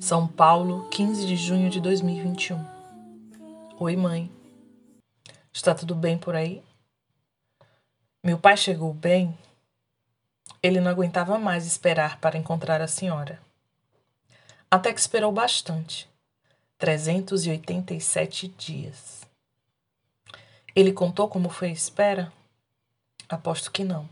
[0.00, 2.64] São Paulo, 15 de junho de 2021.
[3.80, 4.30] Oi, mãe.
[5.52, 6.62] Está tudo bem por aí?
[8.22, 9.36] Meu pai chegou bem.
[10.62, 13.40] Ele não aguentava mais esperar para encontrar a senhora.
[14.70, 16.08] Até que esperou bastante
[16.78, 19.26] 387 dias.
[20.76, 22.32] Ele contou como foi a espera?
[23.28, 24.08] Aposto que não.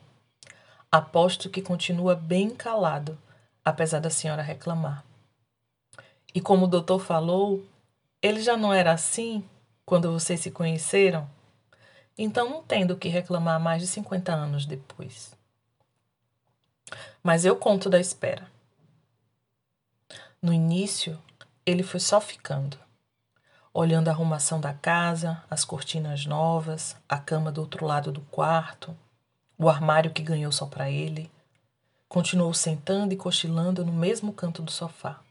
[0.90, 3.16] Aposto que continua bem calado,
[3.64, 5.04] apesar da senhora reclamar.
[6.37, 7.65] E como o doutor falou,
[8.20, 9.42] ele já não era assim
[9.87, 11.26] quando vocês se conheceram?
[12.18, 15.34] Então não tem do que reclamar mais de 50 anos depois.
[17.23, 18.46] Mas eu conto da espera.
[20.42, 21.18] No início,
[21.64, 22.79] ele foi só ficando,
[23.73, 28.95] olhando a arrumação da casa, as cortinas novas, a cama do outro lado do quarto,
[29.57, 31.30] o armário que ganhou só para ele.
[32.07, 35.23] Continuou sentando e cochilando no mesmo canto do sofá.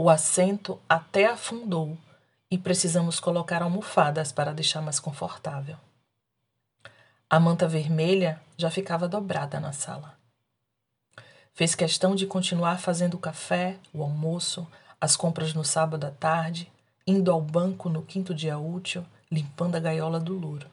[0.00, 1.98] O assento até afundou
[2.48, 5.76] e precisamos colocar almofadas para deixar mais confortável.
[7.28, 10.16] A manta vermelha já ficava dobrada na sala.
[11.52, 14.68] Fez questão de continuar fazendo o café, o almoço,
[15.00, 16.70] as compras no sábado à tarde,
[17.04, 20.70] indo ao banco no quinto dia útil, limpando a gaiola do louro.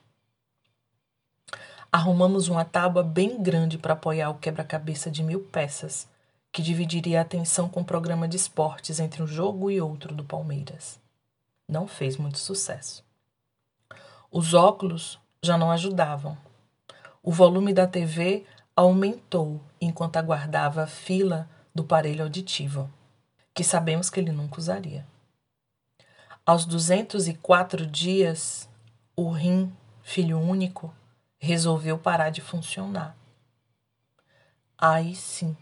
[1.92, 6.08] Arrumamos uma tábua bem grande para apoiar o quebra-cabeça de mil peças
[6.56, 10.24] que dividiria a atenção com o programa de esportes entre um jogo e outro do
[10.24, 10.98] Palmeiras.
[11.68, 13.04] Não fez muito sucesso.
[14.32, 16.38] Os óculos já não ajudavam.
[17.22, 22.90] O volume da TV aumentou enquanto aguardava a fila do aparelho auditivo,
[23.54, 25.06] que sabemos que ele nunca usaria.
[26.46, 28.70] Aos 204 dias,
[29.14, 30.96] o rim, filho único,
[31.38, 33.14] resolveu parar de funcionar.
[34.78, 35.54] Aí sim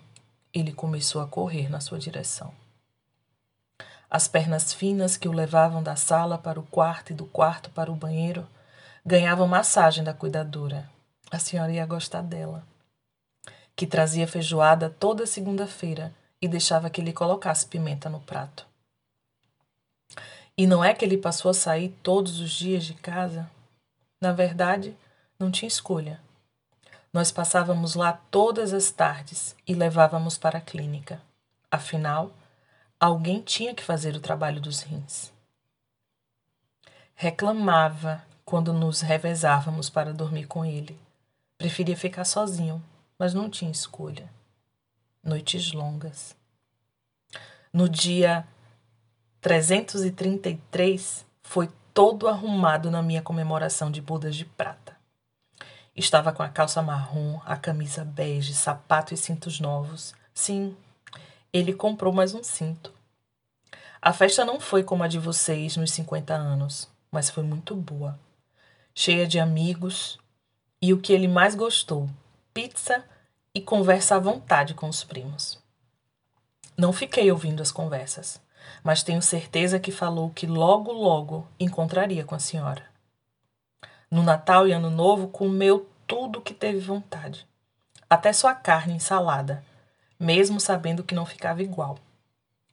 [0.53, 2.53] ele começou a correr na sua direção.
[4.09, 7.91] As pernas finas que o levavam da sala para o quarto e do quarto para
[7.91, 8.47] o banheiro
[9.03, 10.87] ganhavam massagem da cuidadora.
[11.31, 12.63] A senhora ia gostar dela.
[13.75, 18.67] Que trazia feijoada toda segunda-feira e deixava que ele colocasse pimenta no prato.
[20.55, 23.49] E não é que ele passou a sair todos os dias de casa?
[24.21, 24.95] Na verdade,
[25.39, 26.21] não tinha escolha.
[27.13, 31.21] Nós passávamos lá todas as tardes e levávamos para a clínica.
[31.69, 32.31] Afinal,
[32.99, 35.31] alguém tinha que fazer o trabalho dos rins.
[37.13, 40.99] Reclamava quando nos revezávamos para dormir com ele.
[41.55, 42.83] Preferia ficar sozinho,
[43.17, 44.27] mas não tinha escolha.
[45.23, 46.35] Noites longas.
[47.71, 48.47] No dia
[49.39, 54.92] 333, foi todo arrumado na minha comemoração de bodas de prata.
[55.95, 60.15] Estava com a calça marrom, a camisa bege, sapato e cintos novos.
[60.33, 60.75] Sim,
[61.51, 62.91] ele comprou mais um cinto.
[64.01, 68.19] A festa não foi como a de vocês nos 50 anos, mas foi muito boa.
[68.95, 70.17] Cheia de amigos
[70.81, 72.09] e o que ele mais gostou:
[72.51, 73.05] pizza
[73.53, 75.59] e conversa à vontade com os primos.
[76.75, 78.41] Não fiquei ouvindo as conversas,
[78.83, 82.92] mas tenho certeza que falou que logo, logo encontraria com a senhora.
[84.13, 87.47] No Natal e Ano Novo, comeu tudo que teve vontade,
[88.07, 89.65] até sua carne ensalada,
[90.19, 91.97] mesmo sabendo que não ficava igual.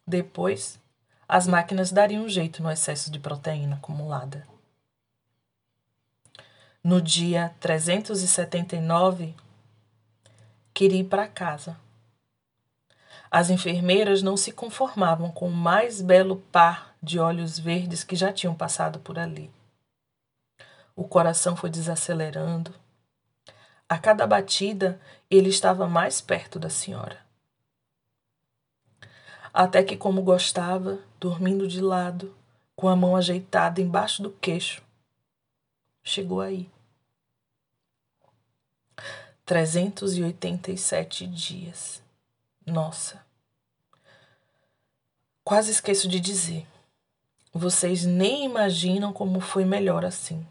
[0.07, 0.79] Depois,
[1.27, 4.47] as máquinas dariam um jeito no excesso de proteína acumulada.
[6.85, 9.35] No dia 379,
[10.75, 11.75] queria ir para casa.
[13.31, 18.31] As enfermeiras não se conformavam com o mais belo par de olhos verdes que já
[18.31, 19.51] tinham passado por ali.
[21.01, 22.75] O coração foi desacelerando.
[23.89, 25.01] A cada batida,
[25.31, 27.25] ele estava mais perto da senhora.
[29.51, 32.37] Até que, como gostava, dormindo de lado,
[32.77, 34.83] com a mão ajeitada embaixo do queixo,
[36.03, 36.71] chegou aí.
[39.47, 42.03] 387 dias.
[42.67, 43.25] Nossa.
[45.43, 46.67] Quase esqueço de dizer.
[47.55, 50.47] Vocês nem imaginam como foi melhor assim.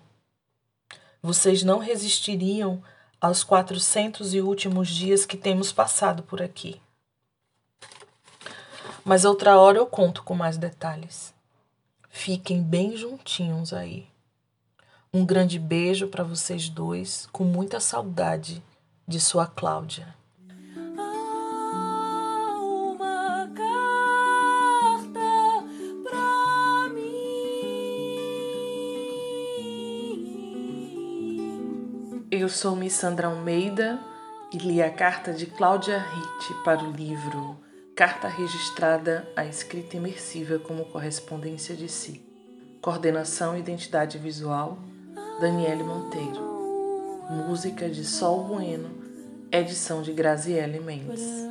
[1.22, 2.82] Vocês não resistiriam
[3.20, 6.82] aos quatrocentos e últimos dias que temos passado por aqui.
[9.04, 11.34] Mas outra hora eu conto com mais detalhes.
[12.10, 14.08] Fiquem bem juntinhos aí.
[15.14, 18.64] Um grande beijo para vocês dois, com muita saudade
[19.08, 20.19] de sua Cláudia.
[32.40, 34.00] Eu sou Miss Sandra Almeida
[34.54, 37.58] e li a carta de Cláudia Ritt para o livro
[37.94, 42.26] Carta Registrada à Escrita Imersiva como Correspondência de Si.
[42.82, 44.80] Coordenação e Identidade Visual,
[45.42, 47.28] Daniele Monteiro.
[47.30, 48.90] Música de Sol Bueno,
[49.52, 51.49] edição de Graziele Mendes.